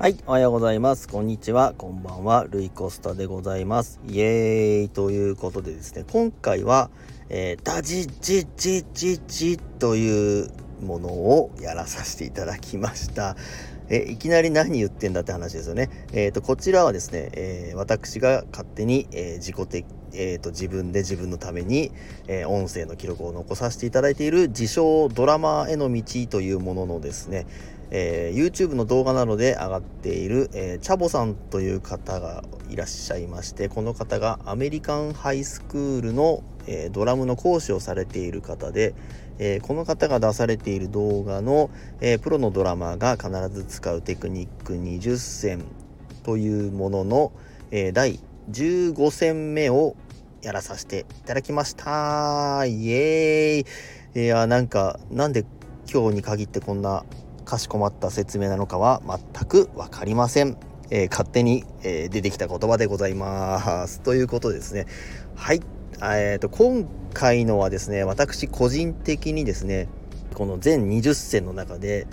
[0.00, 1.08] はい、おはようございます。
[1.08, 3.98] こんにちは、こんばんは、ルイコスタでございます。
[4.08, 6.88] イエーイということでですね、今回は、
[7.30, 13.34] えー、ダジジジジジというものをやらさせていただきました。
[13.90, 15.90] えいきなり何言ってんだって話ですよね。
[16.12, 21.90] えっ、と、こちらはですね、えー私が勝手に、えー自己的、えーと、自分で自分のために、
[22.28, 27.46] えー音声の記録を残させていただいている自称ドラマへの道というもののですね、
[27.90, 38.94] えー YouTube の動画などで上がっている、えーチャボさんという方がいらっしゃいましてこの方がアメリカンハイスクールの、えードラムの講師をされている方で、
[39.38, 45.64] えこの方が出されている動画の、えプロのドラマーが必ず使うテクニック20選
[46.24, 47.32] というものの、
[47.70, 48.18] え第
[48.50, 49.96] 15戦目を
[50.42, 52.64] やらさせていただきました。
[52.66, 54.24] イエーイ。
[54.24, 55.44] いやなんかなんで
[55.92, 57.04] 今日に限ってこんな
[57.48, 60.58] かしこまった説明なのかは全く分かりません、
[60.90, 64.00] えー勝手に、えー出てきた言葉でございます。
[64.02, 64.86] ということですね。
[65.34, 65.62] はい。
[66.02, 69.88] えーと今回のはですね私個人的にですね
[70.34, 72.06] この全20戦の中で、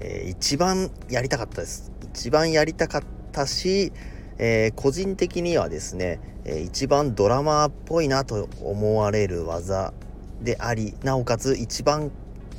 [0.00, 1.92] えー一番やりたかったです。
[2.14, 3.92] 一番やりたかったし、
[4.38, 9.92] えー個人的にはですね、えー一番ドラマーっぽいなと思われる技
[10.40, 12.10] でありなおかつ一番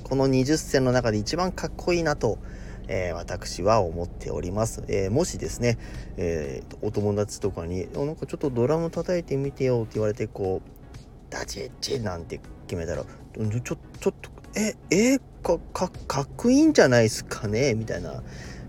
[0.09, 2.39] この20戦の中で一番かっこいいなと、
[2.87, 5.77] えー私は思っております、えーもしですね、
[6.17, 10.97] えーお友達とかに「なんかちょっとドラム叩いてみてよ」って言われてこう
[11.29, 14.13] 「ダチェチェ」なんて決めたら「ちょちょっと
[14.55, 18.23] ええかかかっこいいんじゃないですかね」みたいな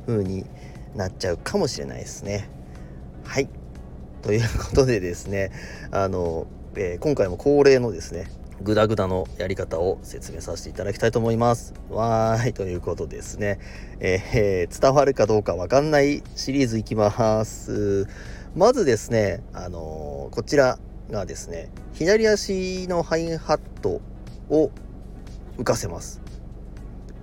[0.06, 0.44] 風に
[0.94, 2.50] なっちゃうかもしれないですね。
[3.24, 3.48] はい。
[4.20, 5.52] ということでですね
[5.90, 8.30] あの、えー今回も恒例のですね
[8.62, 11.72] グダグダのやり方を説明させていただきたいと思います。
[11.88, 13.58] わーいということですね、
[14.00, 18.06] えー伝わるかどうかわかんないシリーズいきます。
[18.54, 20.78] まずですね、あのーこちら
[21.10, 24.00] がですね左足のハイハット
[24.50, 24.70] を
[25.56, 26.20] 浮かせます。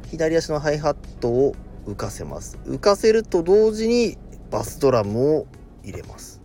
[0.10, 1.56] 左足のハイハットを
[1.86, 2.58] 浮かせます。
[2.66, 4.18] 浮かせると同時に
[4.50, 5.48] バスドラムを
[5.84, 6.42] 入れます。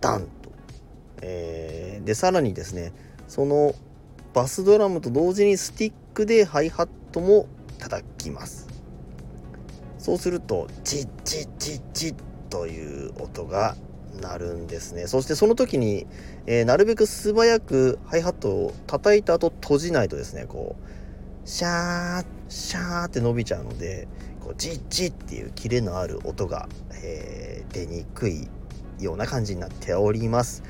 [0.00, 0.50] ダンと。
[1.20, 2.92] えーでさらにですね
[3.28, 3.74] その
[4.34, 7.46] バスドラムと同時にスティックでハイハットも
[7.78, 8.68] 叩きます
[9.98, 12.14] そうするとチッチッチッチッ
[12.48, 13.76] という音が
[14.20, 16.06] 鳴るんですねそしてその時に、
[16.46, 24.08] えーなるべく素早くハイハットを叩いた後閉じないとですねこうシャーシャーって伸びちゃうので
[24.40, 26.68] こうジッジッっていうキレのある音が、
[27.02, 28.48] えー出にくい
[29.00, 30.62] ような感じになっております。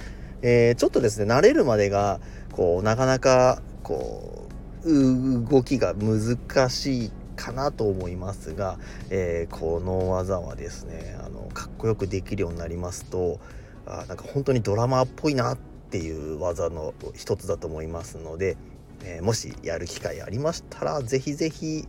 [0.43, 2.21] えーちょっとですね慣れるまでが
[2.53, 4.49] こうなかなかこ
[4.85, 8.79] う動きが難しいかなと思いますが、
[9.11, 13.39] えーこの技はですねあのかっこよくできるようになりますと
[13.87, 15.59] あなんか本当にドラマっぽいなっ
[15.91, 18.57] ていう技の一つだと思いますので、
[19.05, 21.87] えーもしやる機会ありましたらぜひぜひ、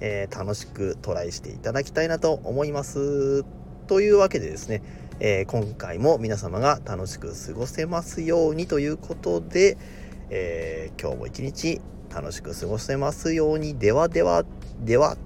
[0.00, 3.44] え楽しくトライしていただきたいなと思います。
[3.86, 4.82] というわけでですね
[5.24, 9.78] えー今回も皆様が楽しく過ごせますようにということで、
[10.30, 11.80] えー今日も一日
[12.12, 14.44] 楽しく過ごせますようにではでは
[14.80, 15.16] では